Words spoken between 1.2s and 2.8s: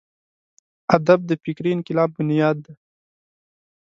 د فکري انقلاب بنیاد دی.